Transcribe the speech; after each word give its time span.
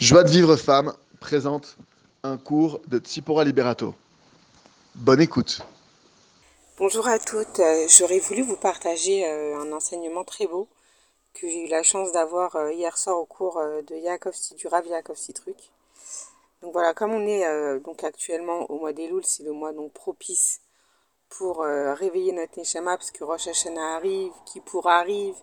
Joie 0.00 0.24
de 0.24 0.30
vivre 0.30 0.56
femme 0.56 0.94
présente 1.20 1.76
un 2.22 2.38
cours 2.38 2.80
de 2.86 2.98
Tsipora 2.98 3.44
Liberato. 3.44 3.94
Bonne 4.94 5.20
écoute. 5.20 5.60
Bonjour 6.78 7.06
à 7.06 7.18
toutes, 7.18 7.60
euh, 7.60 7.86
j'aurais 7.86 8.18
voulu 8.18 8.40
vous 8.40 8.56
partager 8.56 9.26
euh, 9.28 9.60
un 9.60 9.70
enseignement 9.72 10.24
très 10.24 10.46
beau 10.46 10.68
que 11.34 11.46
j'ai 11.46 11.66
eu 11.66 11.68
la 11.68 11.82
chance 11.82 12.12
d'avoir 12.12 12.56
euh, 12.56 12.72
hier 12.72 12.96
soir 12.96 13.18
au 13.18 13.26
cours 13.26 13.60
de 13.60 13.94
Yaakov 13.94 14.34
du 14.56 14.68
Rav 14.68 14.86
Yaakov 14.86 15.18
Citruk. 15.18 15.58
Donc 16.62 16.72
voilà, 16.72 16.94
comme 16.94 17.12
on 17.12 17.26
est 17.26 17.44
donc 17.80 18.02
actuellement 18.02 18.70
au 18.70 18.78
mois 18.78 18.94
d'Elul, 18.94 19.22
c'est 19.26 19.42
le 19.42 19.52
mois 19.52 19.74
donc 19.74 19.92
propice 19.92 20.62
pour 21.28 21.58
réveiller 21.60 22.32
notre 22.32 22.58
Neshama 22.58 22.96
parce 22.96 23.10
que 23.10 23.22
Rosh 23.22 23.48
Hashanah 23.48 23.96
arrive, 23.96 24.32
Kippour 24.46 24.88
arrive, 24.88 25.34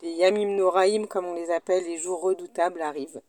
les 0.00 0.12
Yamim 0.12 0.56
Noraim 0.56 1.06
comme 1.06 1.26
on 1.26 1.34
les 1.34 1.50
appelle, 1.50 1.84
les 1.84 1.98
jours 1.98 2.22
redoutables 2.22 2.80
arrivent. 2.80 3.20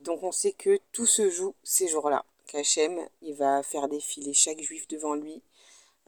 Donc 0.00 0.22
on 0.22 0.32
sait 0.32 0.52
que 0.52 0.78
tout 0.92 1.06
se 1.06 1.30
joue 1.30 1.54
ces 1.62 1.88
jours-là. 1.88 2.24
Qu'Hachem, 2.46 3.08
il 3.22 3.34
va 3.34 3.62
faire 3.62 3.88
défiler 3.88 4.32
chaque 4.32 4.60
juif 4.60 4.88
devant 4.88 5.14
lui, 5.14 5.42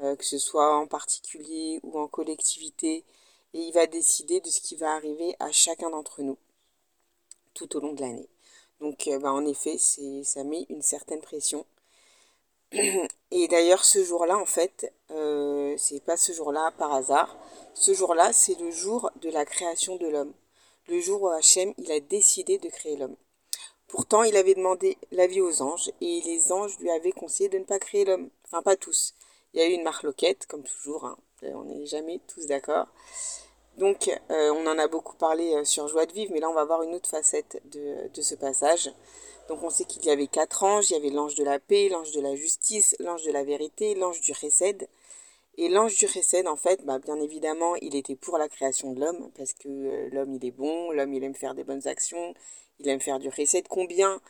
euh, 0.01 0.17
que 0.17 0.25
ce 0.25 0.39
soit 0.39 0.77
en 0.77 0.87
particulier 0.87 1.81
ou 1.83 1.99
en 1.99 2.09
collectivité, 2.09 3.05
et 3.53 3.59
il 3.59 3.73
va 3.73 3.87
décider 3.87 4.41
de 4.41 4.49
ce 4.49 4.61
qui 4.61 4.77
va 4.77 4.95
arriver 4.95 5.35
à 5.41 5.53
chacun 5.53 5.91
d'entre 5.91 6.23
nous 6.23 6.39
tout 7.55 7.77
au 7.77 7.81
long 7.81 7.93
de 7.93 8.01
l'année. 8.01 8.29
Donc 8.81 9.07
euh, 9.09 9.19
bah, 9.19 9.33
en 9.33 9.45
effet, 9.45 9.77
c'est, 9.79 10.25
ça 10.25 10.45
met 10.45 10.67
une 10.71 10.83
certaine 10.83 11.21
pression. 11.21 11.67
Et 13.33 13.49
d'ailleurs, 13.49 13.85
ce 13.85 14.03
jour-là, 14.05 14.39
en 14.39 14.47
fait, 14.47 14.93
euh, 15.11 15.75
c'est 15.77 16.03
pas 16.03 16.17
ce 16.17 16.33
jour-là 16.33 16.73
par 16.79 16.95
hasard. 16.95 17.37
Ce 17.75 17.93
jour-là, 17.93 18.33
c'est 18.33 18.59
le 18.59 18.71
jour 18.71 19.11
de 19.17 19.29
la 19.31 19.45
création 19.45 19.97
de 19.97 20.07
l'homme. 20.07 20.33
Le 20.89 21.01
jour 21.01 21.23
où 21.23 21.29
Hachem, 21.29 21.75
il 21.79 21.93
a 21.93 22.01
décidé 22.01 22.59
de 22.59 22.69
créer 22.69 22.97
l'homme. 22.97 23.17
Pourtant, 23.91 24.23
il 24.23 24.37
avait 24.37 24.55
demandé 24.55 24.97
l'avis 25.11 25.41
aux 25.41 25.63
anges 25.63 25.91
et 26.01 26.21
les 26.21 26.53
anges 26.53 26.79
lui 26.79 26.91
avaient 26.91 27.11
conseillé 27.11 27.49
de 27.49 27.59
ne 27.59 27.65
pas 27.65 27.81
créer 27.81 28.05
l'homme. 28.05 28.31
Enfin, 28.45 28.63
pas 28.63 28.77
tous. 28.77 29.15
Il 29.53 29.61
y 29.61 29.63
a 29.65 29.67
eu 29.67 29.73
une 29.73 29.83
marloquette, 29.83 30.47
comme 30.47 30.63
toujours. 30.63 31.05
Hein. 31.05 31.19
Euh, 31.43 31.51
on 31.55 31.65
n'est 31.65 31.87
jamais 31.87 32.21
tous 32.29 32.47
d'accord. 32.47 32.87
Donc, 33.79 34.09
euh, 34.31 34.53
on 34.53 34.67
en 34.69 34.79
a 34.79 34.87
beaucoup 34.87 35.17
parlé 35.17 35.55
euh, 35.55 35.65
sur 35.65 35.89
Joie 35.89 36.07
de 36.07 36.13
vivre, 36.13 36.33
mais 36.33 36.39
là, 36.39 36.49
on 36.49 36.55
va 36.55 36.65
voir 36.65 36.83
une 36.83 36.95
autre 36.95 37.09
facette 37.09 37.61
de, 37.73 38.23
ce 38.23 38.37
passage. 38.37 38.93
Donc, 39.49 39.63
on 39.65 39.71
sait 39.71 39.85
qu'il 39.85 40.05
y 40.05 40.11
avait 40.11 40.29
quatre 40.29 40.63
anges. 40.63 40.91
Il 40.91 40.95
y 40.95 40.97
avait 40.97 41.11
l'ange 41.11 41.35
de 41.35 41.43
la 41.43 41.59
paix, 41.59 41.89
l'ange 41.89 42.13
de 42.13 42.21
la 42.21 42.37
justice, 42.37 42.95
l'ange 43.01 43.25
de 43.25 43.33
la 43.33 43.43
vérité, 43.43 43.97
l'ange 43.97 44.21
du 44.21 44.33
récède. 44.33 44.89
Et 45.57 45.69
l'ange 45.69 45.97
du 45.97 46.07
récède, 46.07 46.47
en 46.47 46.57
fait, 46.57 46.85
bah, 46.85 47.01
bien 47.01 47.19
évidemment, 47.19 47.75
il 47.77 47.97
était 47.97 48.15
pour 48.15 48.39
la 48.39 48.49
création 48.49 48.93
de 48.93 49.01
l'homme, 49.01 49.31
parce 49.37 49.53
que 49.53 50.09
l'homme, 50.13 50.35
il 50.35 50.47
est 50.47 50.53
bon, 50.53 50.93
l'homme, 50.93 51.13
il 51.13 51.25
aime 51.25 51.35
faire 51.35 51.55
des 51.55 51.65
bonnes 51.65 51.89
actions, 51.89 52.35
il 52.81 52.89
aime 52.89 53.01
faire 53.01 53.19
du 53.19 53.29
recette. 53.29 53.69
Combien 53.69 54.21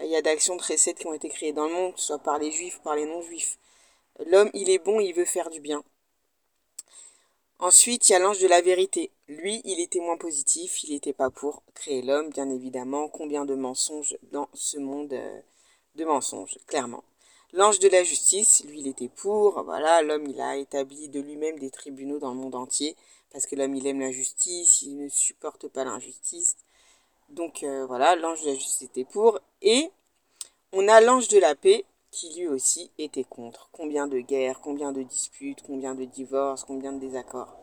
euh, 0.00 0.04
il 0.04 0.10
y 0.10 0.16
a 0.16 0.22
d'actions 0.22 0.56
de 0.56 0.62
recettes 0.62 0.98
qui 0.98 1.06
ont 1.06 1.14
été 1.14 1.28
créées 1.28 1.52
dans 1.52 1.66
le 1.66 1.72
monde, 1.72 1.92
soit 1.96 2.18
par 2.18 2.38
les 2.38 2.50
juifs 2.50 2.80
par 2.82 2.96
les 2.96 3.06
non-juifs. 3.06 3.58
L'homme, 4.26 4.50
il 4.54 4.70
est 4.70 4.78
bon, 4.78 5.00
il 5.00 5.12
veut 5.12 5.24
faire 5.24 5.50
du 5.50 5.60
bien. 5.60 5.84
Ensuite, 7.60 8.08
il 8.08 8.12
y 8.12 8.14
a 8.14 8.20
l'ange 8.20 8.38
de 8.38 8.46
la 8.46 8.60
vérité. 8.60 9.10
Lui, 9.26 9.60
il 9.64 9.80
était 9.80 9.98
moins 9.98 10.16
positif, 10.16 10.82
il 10.84 10.92
n'était 10.92 11.12
pas 11.12 11.30
pour 11.30 11.62
créer 11.74 12.02
l'homme, 12.02 12.30
bien 12.30 12.48
évidemment. 12.50 13.08
Combien 13.08 13.44
de 13.44 13.54
mensonges 13.54 14.16
dans 14.30 14.48
ce 14.54 14.78
monde 14.78 15.12
euh, 15.12 15.40
de 15.96 16.04
mensonges, 16.04 16.56
clairement. 16.66 17.02
L'ange 17.52 17.78
de 17.80 17.88
la 17.88 18.04
justice, 18.04 18.62
lui, 18.64 18.80
il 18.80 18.88
était 18.88 19.08
pour. 19.08 19.62
Voilà, 19.64 20.02
l'homme, 20.02 20.26
il 20.26 20.40
a 20.40 20.56
établi 20.56 21.08
de 21.08 21.20
lui-même 21.20 21.58
des 21.58 21.70
tribunaux 21.70 22.18
dans 22.18 22.30
le 22.30 22.36
monde 22.36 22.54
entier, 22.54 22.94
parce 23.32 23.46
que 23.46 23.56
l'homme, 23.56 23.74
il 23.74 23.86
aime 23.86 24.00
la 24.00 24.12
justice, 24.12 24.82
il 24.82 24.96
ne 24.96 25.08
supporte 25.08 25.66
pas 25.66 25.84
l'injustice. 25.84 26.56
Donc 27.28 27.62
euh, 27.62 27.86
voilà, 27.86 28.16
l'ange 28.16 28.42
de 28.42 28.48
la 28.48 28.54
justice 28.54 28.82
était 28.82 29.04
pour. 29.04 29.40
Et 29.62 29.90
on 30.72 30.88
a 30.88 31.00
l'ange 31.00 31.28
de 31.28 31.38
la 31.38 31.54
paix 31.54 31.84
qui 32.10 32.34
lui 32.34 32.48
aussi 32.48 32.90
était 32.98 33.24
contre. 33.24 33.68
Combien 33.72 34.06
de 34.06 34.18
guerres, 34.20 34.60
combien 34.60 34.92
de 34.92 35.02
disputes, 35.02 35.62
combien 35.62 35.94
de 35.94 36.04
divorces, 36.04 36.64
combien 36.64 36.92
de 36.92 36.98
désaccords. 36.98 37.54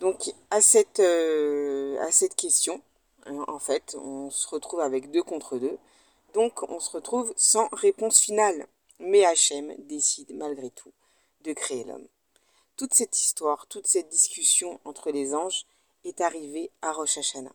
Donc 0.00 0.32
à 0.50 0.60
cette, 0.60 1.00
euh, 1.00 1.98
à 2.00 2.10
cette 2.10 2.34
question, 2.34 2.82
hein, 3.26 3.44
en 3.48 3.58
fait, 3.58 3.96
on 3.98 4.30
se 4.30 4.48
retrouve 4.48 4.80
avec 4.80 5.10
deux 5.10 5.22
contre 5.22 5.58
deux. 5.58 5.78
Donc 6.34 6.62
on 6.68 6.80
se 6.80 6.90
retrouve 6.90 7.32
sans 7.36 7.68
réponse 7.72 8.18
finale. 8.18 8.66
Mais 8.98 9.24
Hachem 9.24 9.74
décide 9.78 10.34
malgré 10.34 10.70
tout 10.70 10.92
de 11.42 11.52
créer 11.52 11.84
l'homme. 11.84 12.06
Toute 12.76 12.94
cette 12.94 13.18
histoire, 13.18 13.66
toute 13.68 13.86
cette 13.86 14.08
discussion 14.08 14.80
entre 14.84 15.10
les 15.10 15.34
anges 15.34 15.66
est 16.04 16.20
arrivée 16.20 16.70
à 16.82 16.92
Rosh 16.92 17.18
Hashanah. 17.18 17.54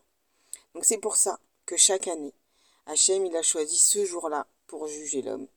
Donc 0.74 0.84
c'est 0.84 0.98
pour 0.98 1.16
ça 1.16 1.38
que 1.66 1.76
chaque 1.76 2.08
année, 2.08 2.34
Hachem 2.86 3.26
il 3.26 3.36
a 3.36 3.42
choisi 3.42 3.76
ce 3.76 4.04
jour-là 4.04 4.46
pour 4.66 4.86
juger 4.86 5.22
l'homme, 5.22 5.48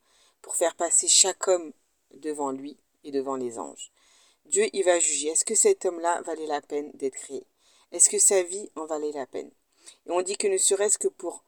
pour 0.41 0.55
faire 0.55 0.75
passer 0.75 1.07
chaque 1.07 1.47
homme 1.47 1.73
devant 2.13 2.51
lui 2.51 2.77
et 3.03 3.11
devant 3.11 3.35
les 3.35 3.57
anges. 3.59 3.91
Dieu 4.45 4.69
il 4.73 4.83
va 4.83 4.99
juger, 4.99 5.29
est-ce 5.29 5.45
que 5.45 5.55
cet 5.55 5.85
homme-là 5.85 6.21
valait 6.21 6.47
la 6.47 6.61
peine 6.61 6.91
d'être 6.93 7.15
créé? 7.15 7.45
Est-ce 7.91 8.09
que 8.09 8.19
sa 8.19 8.43
vie 8.43 8.69
en 8.75 8.85
valait 8.85 9.11
la 9.11 9.25
peine? 9.25 9.51
Et 10.05 10.11
on 10.11 10.21
dit 10.21 10.37
que 10.37 10.47
ne 10.47 10.57
serait-ce 10.57 10.97
que 10.97 11.07
pour 11.07 11.43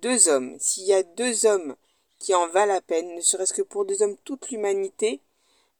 deux 0.00 0.28
hommes, 0.28 0.56
s'il 0.60 0.84
y 0.84 0.92
a 0.92 1.02
deux 1.02 1.46
hommes 1.46 1.76
qui 2.18 2.34
en 2.34 2.46
valent 2.48 2.74
la 2.74 2.80
peine, 2.80 3.14
ne 3.14 3.20
serait-ce 3.20 3.52
que 3.52 3.62
pour 3.62 3.84
deux 3.84 4.02
hommes, 4.02 4.16
toute 4.18 4.50
l'humanité, 4.50 5.20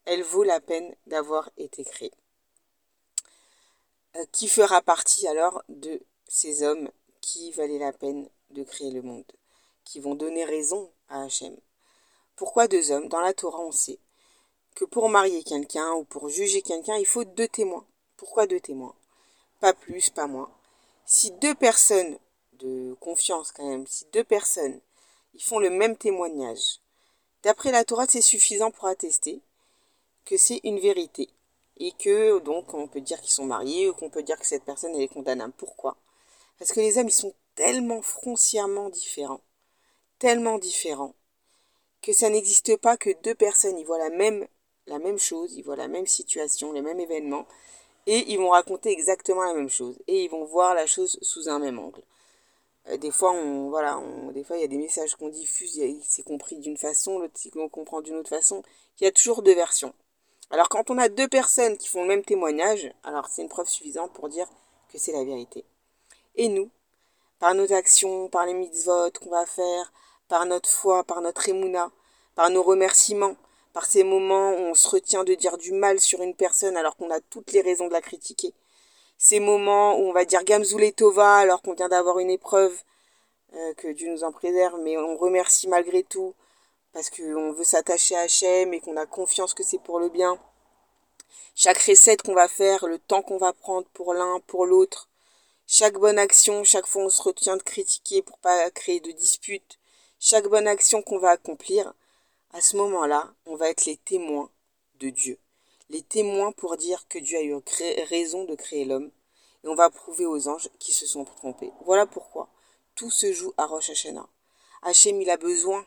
elle 0.04 0.22
vaut 0.22 0.44
la 0.44 0.60
peine 0.60 0.94
d'avoir 1.06 1.50
été 1.56 1.84
créée. 1.84 2.12
Euh, 4.16 4.24
qui 4.32 4.48
fera 4.48 4.80
partie 4.80 5.28
alors 5.28 5.62
de 5.68 6.00
ces 6.26 6.62
hommes 6.62 6.90
qui 7.30 7.50
valait 7.52 7.78
la 7.78 7.92
peine 7.92 8.26
de 8.50 8.62
créer 8.62 8.90
le 8.90 9.02
monde, 9.02 9.30
qui 9.84 10.00
vont 10.00 10.14
donner 10.14 10.46
raison 10.46 10.90
à 11.10 11.24
Hachem. 11.24 11.54
Pourquoi 12.36 12.68
deux 12.68 12.90
hommes? 12.90 13.08
Dans 13.08 13.20
la 13.20 13.34
Torah, 13.34 13.60
on 13.60 13.70
sait 13.70 13.98
que 14.74 14.86
pour 14.86 15.10
marier 15.10 15.42
quelqu'un 15.42 15.92
ou 15.92 16.04
pour 16.04 16.30
juger 16.30 16.62
quelqu'un, 16.62 16.96
il 16.96 17.04
faut 17.04 17.24
deux 17.24 17.48
témoins. 17.48 17.84
Pourquoi 18.16 18.46
deux 18.46 18.60
témoins? 18.60 18.94
Pas 19.60 19.74
plus, 19.74 20.08
pas 20.08 20.26
moins. 20.26 20.50
Si 21.04 21.30
deux 21.32 21.54
personnes 21.54 22.18
de 22.54 22.96
confiance 22.98 23.52
quand 23.52 23.68
même, 23.68 23.86
si 23.86 24.06
deux 24.06 24.24
personnes 24.24 24.80
ils 25.34 25.42
font 25.42 25.58
le 25.58 25.68
même 25.68 25.98
témoignage, 25.98 26.80
d'après 27.42 27.72
la 27.72 27.84
Torah, 27.84 28.06
c'est 28.08 28.22
suffisant 28.22 28.70
pour 28.70 28.86
attester 28.86 29.42
que 30.24 30.38
c'est 30.38 30.62
une 30.64 30.80
vérité 30.80 31.28
et 31.76 31.92
que 31.92 32.38
donc 32.38 32.72
on 32.72 32.88
peut 32.88 33.02
dire 33.02 33.20
qu'ils 33.20 33.32
sont 33.32 33.44
mariés 33.44 33.90
ou 33.90 33.92
qu'on 33.92 34.08
peut 34.08 34.22
dire 34.22 34.38
que 34.38 34.46
cette 34.46 34.64
personne 34.64 34.96
est 34.96 35.08
condamnable. 35.08 35.52
Pourquoi? 35.58 35.98
Parce 36.58 36.72
que 36.72 36.80
les 36.80 36.98
hommes, 36.98 37.08
ils 37.08 37.12
sont 37.12 37.34
tellement 37.54 38.02
foncièrement 38.02 38.88
différents, 38.88 39.40
tellement 40.18 40.58
différents, 40.58 41.14
que 42.02 42.12
ça 42.12 42.30
n'existe 42.30 42.76
pas 42.76 42.96
que 42.96 43.10
deux 43.22 43.34
personnes, 43.34 43.78
ils 43.78 43.86
voient 43.86 43.98
la 43.98 44.10
même, 44.10 44.46
même 44.86 45.18
chose, 45.18 45.54
ils 45.54 45.62
voient 45.62 45.76
la 45.76 45.88
même 45.88 46.06
situation, 46.06 46.72
les 46.72 46.82
mêmes 46.82 47.00
événements, 47.00 47.46
et 48.06 48.30
ils 48.32 48.38
vont 48.38 48.50
raconter 48.50 48.90
exactement 48.90 49.42
la 49.42 49.54
même 49.54 49.68
chose, 49.68 49.98
et 50.06 50.24
ils 50.24 50.30
vont 50.30 50.44
voir 50.44 50.74
la 50.74 50.86
chose 50.86 51.18
sous 51.22 51.48
un 51.48 51.58
même 51.58 51.78
angle. 51.78 52.02
Euh, 52.88 52.96
des 52.96 53.10
fois, 53.10 53.32
on, 53.32 53.68
voilà, 53.68 54.00
des 54.32 54.44
fois, 54.44 54.56
il 54.56 54.60
y 54.60 54.64
a 54.64 54.68
des 54.68 54.78
messages 54.78 55.14
qu'on 55.14 55.28
diffuse, 55.28 55.80
c'est 56.02 56.22
compris 56.22 56.58
d'une 56.58 56.76
façon, 56.76 57.18
l'autre, 57.18 57.38
on 57.56 57.68
comprend 57.68 58.00
d'une 58.00 58.16
autre 58.16 58.30
façon. 58.30 58.62
Il 59.00 59.04
y 59.04 59.06
a 59.06 59.12
toujours 59.12 59.42
deux 59.42 59.54
versions. 59.54 59.92
Alors, 60.50 60.68
quand 60.68 60.90
on 60.90 60.98
a 60.98 61.08
deux 61.08 61.28
personnes 61.28 61.76
qui 61.76 61.88
font 61.88 62.02
le 62.02 62.08
même 62.08 62.24
témoignage, 62.24 62.90
alors 63.04 63.26
c'est 63.28 63.42
une 63.42 63.48
preuve 63.48 63.68
suffisante 63.68 64.12
pour 64.12 64.28
dire 64.28 64.48
que 64.90 64.98
c'est 64.98 65.12
la 65.12 65.24
vérité. 65.24 65.64
Et 66.34 66.48
nous, 66.48 66.70
par 67.38 67.54
nos 67.54 67.72
actions, 67.72 68.28
par 68.28 68.46
les 68.46 68.54
mitzvot 68.54 69.10
qu'on 69.20 69.30
va 69.30 69.46
faire, 69.46 69.92
par 70.28 70.46
notre 70.46 70.68
foi, 70.68 71.04
par 71.04 71.20
notre 71.20 71.48
émouna, 71.48 71.90
par 72.34 72.50
nos 72.50 72.62
remerciements, 72.62 73.36
par 73.72 73.86
ces 73.86 74.04
moments 74.04 74.50
où 74.52 74.60
on 74.60 74.74
se 74.74 74.88
retient 74.88 75.24
de 75.24 75.34
dire 75.34 75.58
du 75.58 75.72
mal 75.72 76.00
sur 76.00 76.22
une 76.22 76.34
personne 76.34 76.76
alors 76.76 76.96
qu'on 76.96 77.10
a 77.10 77.20
toutes 77.20 77.52
les 77.52 77.60
raisons 77.60 77.88
de 77.88 77.92
la 77.92 78.00
critiquer. 78.00 78.52
Ces 79.18 79.40
moments 79.40 79.98
où 79.98 80.02
on 80.08 80.12
va 80.12 80.24
dire 80.24 80.44
Gamzoul 80.44 80.92
Tova 80.92 81.38
alors 81.38 81.62
qu'on 81.62 81.74
vient 81.74 81.88
d'avoir 81.88 82.18
une 82.18 82.30
épreuve, 82.30 82.76
euh, 83.54 83.74
que 83.74 83.88
Dieu 83.88 84.10
nous 84.10 84.24
en 84.24 84.32
préserve, 84.32 84.78
mais 84.80 84.98
on 84.98 85.16
remercie 85.16 85.68
malgré 85.68 86.02
tout 86.02 86.34
parce 86.92 87.10
qu'on 87.10 87.52
veut 87.52 87.64
s'attacher 87.64 88.16
à 88.16 88.20
Hachem 88.20 88.74
et 88.74 88.80
qu'on 88.80 88.96
a 88.96 89.06
confiance 89.06 89.54
que 89.54 89.62
c'est 89.62 89.78
pour 89.78 89.98
le 89.98 90.08
bien. 90.08 90.38
Chaque 91.54 91.78
recette 91.78 92.22
qu'on 92.22 92.34
va 92.34 92.48
faire, 92.48 92.86
le 92.86 92.98
temps 92.98 93.22
qu'on 93.22 93.38
va 93.38 93.52
prendre 93.52 93.86
pour 93.94 94.14
l'un, 94.14 94.40
pour 94.46 94.66
l'autre, 94.66 95.07
chaque 95.70 95.98
bonne 95.98 96.18
action, 96.18 96.64
chaque 96.64 96.86
fois 96.86 97.04
on 97.04 97.10
se 97.10 97.22
retient 97.22 97.58
de 97.58 97.62
critiquer 97.62 98.22
pour 98.22 98.38
pas 98.38 98.70
créer 98.70 99.00
de 99.00 99.12
disputes, 99.12 99.78
chaque 100.18 100.48
bonne 100.48 100.66
action 100.66 101.02
qu'on 101.02 101.18
va 101.18 101.30
accomplir, 101.30 101.92
à 102.52 102.62
ce 102.62 102.76
moment-là, 102.78 103.34
on 103.44 103.54
va 103.54 103.68
être 103.68 103.84
les 103.84 103.98
témoins 103.98 104.50
de 104.98 105.10
Dieu. 105.10 105.38
Les 105.90 106.02
témoins 106.02 106.52
pour 106.52 106.78
dire 106.78 107.06
que 107.08 107.18
Dieu 107.18 107.36
a 107.36 107.42
eu 107.42 107.54
raison 108.08 108.44
de 108.44 108.54
créer 108.54 108.86
l'homme. 108.86 109.10
Et 109.62 109.68
on 109.68 109.74
va 109.74 109.90
prouver 109.90 110.24
aux 110.24 110.48
anges 110.48 110.70
qui 110.78 110.92
se 110.92 111.06
sont 111.06 111.24
trompés. 111.24 111.72
Voilà 111.84 112.06
pourquoi 112.06 112.48
tout 112.94 113.10
se 113.10 113.32
joue 113.32 113.52
à 113.58 113.66
Rosh 113.66 113.90
Hashanah. 113.90 114.28
Hachem, 114.82 115.20
il 115.20 115.28
a 115.30 115.36
besoin 115.36 115.86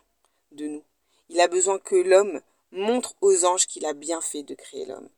de 0.52 0.68
nous. 0.68 0.84
Il 1.30 1.42
a 1.42 1.48
besoin 1.48 1.80
que 1.80 1.96
l'homme 1.96 2.42
montre 2.72 3.16
aux 3.22 3.46
anges 3.46 3.66
qu'il 3.66 3.86
a 3.86 3.94
bien 3.94 4.22
fait 4.22 4.44
de 4.44 4.54
créer 4.54 4.86
l'homme. 4.86 5.10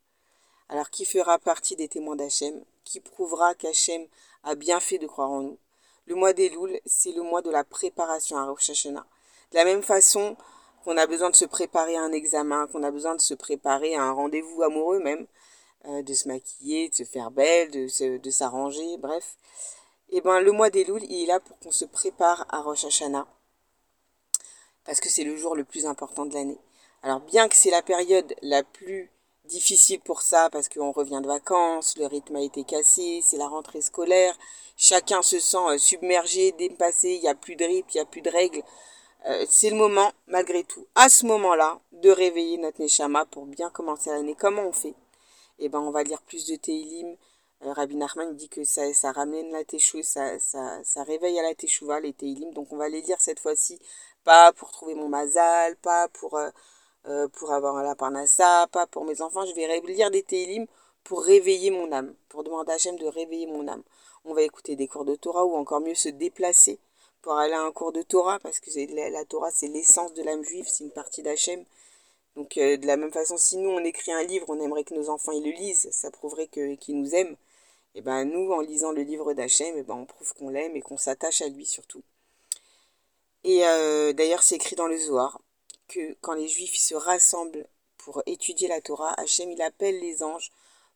Alors 0.70 0.90
qui 0.90 1.06
fera 1.06 1.40
partie 1.40 1.76
des 1.76 1.90
témoins 1.90 2.16
d'Hachem? 2.16 2.64
Qui 2.84 3.00
prouvera 3.00 3.56
qu'Hachem 3.56 4.08
a 4.44 4.56
bien 4.56 4.80
fait 4.80 4.98
de 4.98 5.08
croire 5.08 5.32
en 5.32 5.42
nous 5.42 5.58
le 6.06 6.16
mois 6.16 6.34
des 6.34 6.50
Louls, 6.50 6.80
c'est 6.86 7.12
le 7.12 7.22
mois 7.22 7.42
de 7.42 7.50
la 7.50 7.64
préparation 7.64 8.38
à 8.38 8.46
Rosh 8.46 8.70
Hashanah. 8.70 9.06
De 9.52 9.58
la 9.58 9.64
même 9.64 9.84
façon 9.84 10.36
qu'on 10.84 10.98
a 10.98 11.08
besoin 11.08 11.30
de 11.30 11.36
se 11.36 11.46
préparer 11.46 11.96
à 11.96 12.02
un 12.02 12.12
examen, 12.12 12.68
qu'on 12.68 12.84
a 12.84 12.92
besoin 12.92 13.16
de 13.16 13.22
se 13.22 13.34
préparer 13.34 13.96
à 13.96 14.04
un 14.04 14.12
rendez-vous 14.12 14.64
amoureux 14.64 15.00
même, 15.00 15.28
euh, 15.86 16.02
de 16.02 16.14
se 16.14 16.28
maquiller, 16.28 16.90
de 16.90 16.96
se 16.96 17.04
faire 17.04 17.32
belle, 17.32 17.72
de, 17.72 18.30
s'arranger, 18.30 18.98
bref. 18.98 19.38
Et 20.10 20.18
eh 20.18 20.22
ben 20.22 20.42
le 20.42 20.52
mois 20.52 20.70
des 20.70 20.84
Louls, 20.84 21.04
il 21.04 21.24
est 21.24 21.28
là 21.28 21.40
pour 21.40 21.58
qu'on 21.60 21.72
se 21.72 21.86
prépare 21.86 22.46
à 22.50 22.62
Rosh 22.62 22.86
Hashanah. 22.86 23.26
Parce 24.84 25.00
que 25.00 25.10
c'est 25.10 25.24
le 25.24 25.38
jour 25.38 25.56
le 25.56 25.64
plus 25.64 25.86
important 25.86 26.26
de 26.26 26.34
l'année. 26.34 26.60
Alors 27.02 27.22
bien 27.22 27.48
que 27.48 27.56
c'est 27.56 27.72
la 27.72 27.82
période 27.82 28.36
la 28.42 28.64
plus 28.64 29.10
difficile 29.46 30.00
pour 30.00 30.22
ça, 30.22 30.50
parce 30.52 30.70
qu'on 30.70 30.92
revient 30.92 31.20
de 31.22 31.28
vacances, 31.28 31.98
le 31.98 32.06
rythme 32.06 32.38
a 32.38 32.42
été 32.42 32.64
cassé, 32.64 33.22
c'est 33.24 33.38
la 33.38 33.48
rentrée 33.48 33.82
scolaire, 33.82 34.38
chacun 34.78 35.22
se 35.22 35.40
sent 35.40 35.58
euh, 35.58 35.78
submergé, 35.78 36.52
dépassé, 36.54 37.16
il 37.16 37.22
n'y 37.22 37.28
a 37.28 37.36
plus 37.36 37.56
de 37.56 37.66
rythme, 37.66 37.90
il 37.94 37.98
n'y 37.98 38.02
a 38.02 38.06
plus 38.06 38.22
de 38.22 38.30
règles. 38.30 38.64
Euh, 39.26 39.46
c'est 39.50 39.70
le 39.70 39.78
moment, 39.78 40.12
malgré 40.28 40.64
tout, 40.64 40.86
à 40.96 41.10
ce 41.10 41.26
moment-là, 41.26 41.80
de 41.94 42.10
réveiller 42.10 42.58
notre 42.58 42.82
Neshama 42.82 43.26
pour 43.26 43.46
bien 43.46 43.70
commencer 43.70 44.10
l'année. 44.10 44.36
Comment 44.38 44.64
on 44.64 44.74
fait? 44.74 44.96
Eh 45.60 45.70
ben, 45.70 45.80
on 45.80 45.92
va 45.92 46.04
lire 46.04 46.22
plus 46.24 46.46
de 46.46 46.56
Teilim. 46.56 47.16
Euh, 47.66 47.72
Rabbi 47.74 47.96
Nachman 47.96 48.36
dit 48.36 48.50
que 48.50 48.66
ça, 48.66 48.94
ça 48.94 49.12
ramène 49.14 49.50
la 49.52 49.64
Teshuvah, 49.64 50.04
ça, 50.04 50.40
ça, 50.40 50.84
ça, 50.84 51.04
réveille 51.04 51.40
à 51.40 51.44
la 51.44 51.56
Teshuvah, 51.56 52.02
les 52.02 52.14
Teilim. 52.14 52.52
Donc 52.54 52.74
on 52.74 52.78
va 52.78 52.90
les 52.90 53.02
lire 53.02 53.22
cette 53.22 53.40
fois-ci, 53.40 53.80
pas 54.26 54.52
pour 54.54 54.72
trouver 54.72 54.96
mon 54.96 55.08
mazal, 55.08 55.78
pas 55.78 56.10
pour, 56.10 56.38
euh, 56.38 56.50
euh, 57.08 57.28
pour 57.28 57.52
avoir 57.52 57.82
la 57.84 57.96
parnassa, 57.96 58.68
pas 58.72 58.88
pour 58.88 59.06
mes 59.06 59.22
enfants. 59.22 59.46
Je 59.46 59.54
vais 59.54 59.82
lire 59.82 60.12
des 60.12 60.24
Teilim 60.24 60.66
pour 61.04 61.24
réveiller 61.24 61.72
mon 61.72 61.92
âme, 61.92 62.14
pour 62.30 62.44
demander 62.44 62.72
à 62.72 62.76
Hachem 62.76 62.98
de 62.98 63.06
réveiller 63.06 63.48
mon 63.48 63.68
âme. 63.68 63.84
On 64.26 64.34
va 64.34 64.42
écouter 64.42 64.76
des 64.76 64.88
cours 64.88 65.06
de 65.06 65.16
Torah 65.16 65.46
ou 65.46 65.56
encore 65.56 65.82
mieux 65.82 65.96
se 65.96 66.10
déplacer 66.10 66.80
pour 67.22 67.34
aller 67.34 67.54
à 67.54 67.62
un 67.62 67.72
cours 67.72 67.92
de 67.92 68.02
Torah 68.02 68.40
parce 68.40 68.60
que 68.60 68.70
la, 68.96 69.10
la 69.10 69.26
Torah 69.26 69.52
c'est 69.52 69.68
l'essence 69.68 70.14
de 70.14 70.24
l'âme 70.24 70.44
juive, 70.44 70.66
c'est 70.68 70.84
une 70.84 70.92
partie 70.92 71.24
d'Hachem. 71.24 71.66
Donc 72.36 72.58
euh, 72.58 72.78
de 72.78 72.88
la 72.88 72.98
même 72.98 73.12
façon, 73.12 73.38
si 73.38 73.58
nous 73.58 73.70
on 73.70 73.84
écrit 73.84 74.12
un 74.12 74.24
livre, 74.24 74.46
on 74.50 74.60
aimerait 74.60 74.84
que 74.84 74.94
nos 74.94 75.10
enfants 75.10 75.32
ils 75.32 75.44
le 75.44 75.52
lisent, 75.52 75.90
ça 75.92 76.10
prouverait 76.12 76.48
qu'ils 76.48 77.00
nous 77.00 77.16
aiment. 77.16 77.36
Et 77.96 78.02
ben 78.02 78.26
nous, 78.26 78.52
en 78.52 78.62
lisant 78.62 78.92
le 78.92 79.04
livre 79.04 79.34
d'Hachem, 79.34 79.78
et 79.78 79.84
ben 79.84 79.96
on 79.96 80.06
prouve 80.06 80.34
qu'on 80.34 80.50
l'aime 80.50 80.76
et 80.76 80.82
qu'on 80.82 80.98
s'attache 80.98 81.42
à 81.42 81.48
lui 81.48 81.66
surtout. 81.66 82.02
Et 83.44 83.66
euh, 83.66 84.14
d'ailleurs, 84.14 84.42
c'est 84.42 84.56
écrit 84.56 84.76
dans 84.76 84.88
le 84.88 84.98
Zohar 84.98 85.40
quand 86.22 86.34
les 86.34 86.48
Juifs 86.48 86.78
se 86.78 86.96
rassemblent 86.96 87.68
pour 87.98 88.22
étudier 88.26 88.68
la 88.68 88.82
Torah, 88.82 89.14
Hachem 89.20 89.52
il 89.52 89.62
appelle 89.62 90.00
les 90.00 90.24
anges 90.24 90.52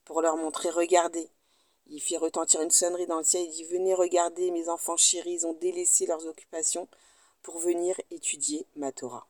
pour 0.06 0.22
leur 0.22 0.38
montrer, 0.38 0.70
regardez. 0.70 1.30
Il 1.88 2.02
fit 2.02 2.18
retentir 2.18 2.62
une 2.62 2.72
sonnerie 2.72 3.08
dans 3.08 3.18
le 3.18 3.24
ciel, 3.24 3.46
il 3.46 3.52
dit 3.52 3.64
venez 3.64 3.94
regarder, 3.94 4.52
mes 4.52 4.70
enfants 4.70 4.98
chéris, 4.98 5.34
ils 5.34 5.48
ont 5.48 5.54
délaissé 5.54 6.06
leurs 6.06 6.26
occupations 6.26 6.88
pour 7.42 7.60
venir 7.60 7.96
étudier 8.12 8.66
ma 8.76 8.92
Torah. 8.92 9.28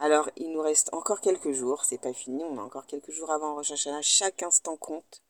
Alors, 0.00 0.30
il 0.36 0.52
nous 0.52 0.60
reste 0.60 0.92
encore 0.92 1.20
quelques 1.20 1.52
jours, 1.52 1.84
c'est 1.84 2.00
pas 2.00 2.12
fini, 2.12 2.42
on 2.44 2.58
a 2.58 2.62
encore 2.62 2.86
quelques 2.86 3.10
jours 3.10 3.30
avant 3.30 3.54
Rosh 3.54 3.72
Hashanah, 3.72 4.02
chaque 4.02 4.42
instant 4.42 4.76
compte. 4.76 5.22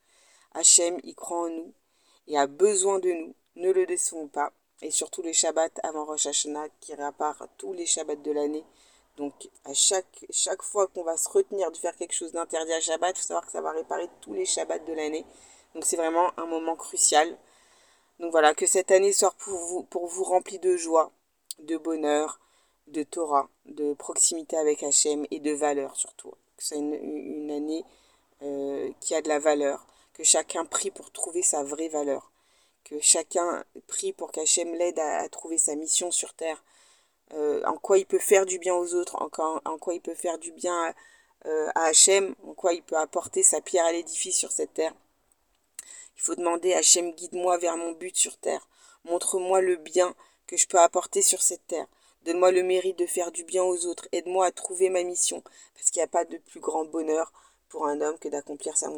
Hachem, 0.52 0.98
il 1.04 1.14
croit 1.14 1.46
en 1.46 1.48
nous 1.48 1.72
et 2.26 2.36
a 2.38 2.46
besoin 2.46 2.98
de 2.98 3.10
nous, 3.10 3.34
ne 3.56 3.70
le 3.70 3.86
décevons 3.86 4.28
pas. 4.28 4.52
Et 4.80 4.90
surtout 4.90 5.22
les 5.22 5.32
Shabbats 5.32 5.80
avant 5.82 6.04
Rosh 6.04 6.26
Hashanah 6.26 6.68
qui 6.80 6.94
répare 6.94 7.48
tous 7.56 7.72
les 7.72 7.86
Shabbats 7.86 8.16
de 8.16 8.30
l'année. 8.30 8.64
Donc, 9.18 9.50
à 9.64 9.74
chaque, 9.74 10.24
chaque 10.30 10.62
fois 10.62 10.86
qu'on 10.86 11.02
va 11.02 11.16
se 11.16 11.28
retenir 11.28 11.70
de 11.70 11.76
faire 11.76 11.94
quelque 11.96 12.14
chose 12.14 12.32
d'interdit 12.32 12.72
à 12.72 12.80
Shabbat, 12.80 13.16
il 13.16 13.20
faut 13.20 13.26
savoir 13.26 13.44
que 13.44 13.52
ça 13.52 13.60
va 13.60 13.72
réparer 13.72 14.08
tous 14.20 14.32
les 14.32 14.46
Shabbats 14.46 14.78
de 14.78 14.92
l'année. 14.94 15.26
Donc, 15.74 15.84
c'est 15.84 15.96
vraiment 15.96 16.30
un 16.38 16.46
moment 16.46 16.76
crucial. 16.76 17.36
Donc 18.18 18.32
voilà, 18.32 18.54
que 18.54 18.66
cette 18.66 18.90
année 18.90 19.12
soit 19.12 19.34
pour 19.38 19.58
vous, 19.58 19.82
pour 19.84 20.06
vous 20.06 20.24
remplie 20.24 20.58
de 20.58 20.76
joie, 20.76 21.12
de 21.60 21.76
bonheur, 21.76 22.40
de 22.88 23.02
Torah, 23.02 23.48
de 23.66 23.94
proximité 23.94 24.56
avec 24.56 24.82
Hachem 24.82 25.26
et 25.30 25.38
de 25.38 25.52
valeur 25.52 25.94
surtout. 25.94 26.30
Que 26.56 26.64
c'est 26.64 26.78
une, 26.78 27.50
année 27.50 27.84
euh, 28.42 28.90
qui 29.00 29.14
a 29.14 29.22
de 29.22 29.28
la 29.28 29.38
valeur, 29.38 29.86
que 30.14 30.24
chacun 30.24 30.64
prie 30.64 30.90
pour 30.90 31.12
trouver 31.12 31.42
sa 31.42 31.62
vraie 31.62 31.88
valeur, 31.88 32.32
que 32.82 32.98
chacun 33.00 33.64
prie 33.86 34.12
pour 34.12 34.32
qu'Hachem 34.32 34.74
l'aide 34.74 34.98
à, 34.98 35.28
trouver 35.28 35.58
sa 35.58 35.76
mission 35.76 36.10
sur 36.10 36.34
terre, 36.34 36.64
euh, 37.34 37.62
en 37.64 37.76
quoi 37.76 37.98
il 37.98 38.06
peut 38.06 38.18
faire 38.18 38.46
du 38.46 38.58
bien 38.58 38.74
aux 38.74 38.94
autres, 38.94 39.16
en 39.20 39.28
quoi, 39.78 39.94
il 39.94 40.00
peut 40.00 40.14
faire 40.14 40.38
du 40.38 40.52
bien 40.52 40.94
euh, 41.46 41.68
à 41.74 41.84
Hachem, 41.84 42.34
en 42.46 42.54
quoi 42.54 42.72
il 42.72 42.82
peut 42.82 42.96
apporter 42.96 43.42
sa 43.42 43.60
pierre 43.60 43.86
à 43.86 43.92
l'édifice 43.92 44.36
sur 44.36 44.52
cette 44.52 44.74
terre. 44.74 44.94
Il 46.16 46.22
faut 46.22 46.34
demander 46.34 46.74
Hachem, 46.74 47.12
guide-moi 47.12 47.58
vers 47.58 47.76
mon 47.76 47.92
but 47.92 48.16
sur 48.16 48.36
terre, 48.38 48.68
montre-moi 49.04 49.60
le 49.60 49.76
bien 49.76 50.14
que 50.46 50.56
je 50.56 50.66
peux 50.66 50.78
apporter 50.78 51.22
sur 51.22 51.42
cette 51.42 51.66
terre. 51.66 51.86
Donne-moi 52.22 52.50
le 52.50 52.62
mérite 52.62 52.98
de 52.98 53.06
faire 53.06 53.30
du 53.30 53.44
bien 53.44 53.62
aux 53.62 53.86
autres. 53.86 54.08
Aide-moi 54.12 54.46
à 54.46 54.50
trouver 54.50 54.90
ma 54.90 55.02
mission. 55.02 55.42
Parce 55.74 55.90
qu'il 55.90 56.00
n'y 56.00 56.04
a 56.04 56.08
pas 56.08 56.24
de 56.24 56.36
plus 56.38 56.60
grand 56.60 56.84
bonheur 56.84 57.32
pour 57.68 57.86
un 57.86 58.00
homme 58.00 58.18
que 58.18 58.28
d'accomplir 58.28 58.76
sa, 58.76 58.88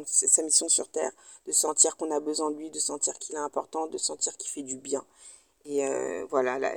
mission 0.43 0.69
sur 0.69 0.89
Terre, 0.89 1.11
de 1.45 1.51
sentir 1.51 1.97
qu'on 1.97 2.11
a 2.11 2.19
besoin 2.19 2.51
de 2.51 2.57
lui, 2.57 2.69
de 2.69 2.79
sentir 2.79 3.17
qu'il 3.19 3.35
est 3.35 3.39
important, 3.39 3.87
de 3.87 3.97
sentir 3.97 4.35
qu'il 4.37 4.49
fait 4.49 4.63
du 4.63 4.77
bien. 4.77 5.05
Et 5.65 5.85
euh, 5.85 6.25
voilà, 6.29 6.57
la, 6.59 6.73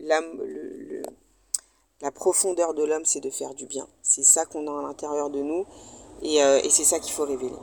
l'âme, 0.00 0.40
la 2.00 2.10
profondeur 2.10 2.74
de 2.74 2.84
l'homme, 2.84 3.04
c'est 3.04 3.20
de 3.20 3.30
faire 3.30 3.54
du 3.54 3.66
bien. 3.66 3.86
C'est 4.02 4.24
ça 4.24 4.46
qu'on 4.46 4.66
a 4.66 4.78
à 4.78 4.82
l'intérieur 4.82 5.30
de 5.30 5.40
nous 5.40 5.66
et, 6.22 6.42
euh, 6.42 6.60
et 6.62 6.70
c'est 6.70 6.84
ça 6.84 6.98
qu'il 6.98 7.12
faut 7.12 7.24
révéler. 7.24 7.54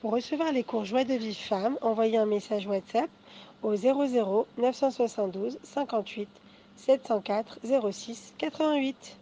Pour 0.00 0.12
recevoir 0.12 0.52
les 0.52 0.64
cours 0.64 0.84
Joie 0.84 1.04
de 1.04 1.14
vie 1.14 1.34
femme, 1.34 1.78
envoyez 1.80 2.18
un 2.18 2.26
message 2.26 2.66
WhatsApp 2.66 3.08
au 3.62 3.74
00 3.74 4.46
972 4.58 5.58
58 5.62 6.28
704 6.76 7.58
06 7.90 8.34
88. 8.36 9.16